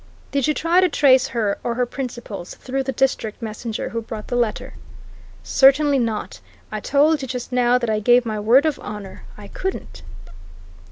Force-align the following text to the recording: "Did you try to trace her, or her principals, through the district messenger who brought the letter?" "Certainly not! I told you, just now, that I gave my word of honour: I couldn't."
"Did 0.31 0.47
you 0.47 0.55
try 0.55 0.81
to 0.81 0.89
trace 0.89 1.27
her, 1.27 1.59
or 1.63 1.75
her 1.75 1.85
principals, 1.85 2.55
through 2.55 2.81
the 2.81 2.91
district 2.91 3.39
messenger 3.39 3.89
who 3.89 4.01
brought 4.01 4.29
the 4.29 4.35
letter?" 4.35 4.73
"Certainly 5.43 5.99
not! 5.99 6.39
I 6.71 6.79
told 6.79 7.21
you, 7.21 7.27
just 7.27 7.51
now, 7.51 7.77
that 7.77 7.87
I 7.87 7.99
gave 7.99 8.25
my 8.25 8.39
word 8.39 8.65
of 8.65 8.79
honour: 8.79 9.25
I 9.37 9.47
couldn't." 9.47 10.01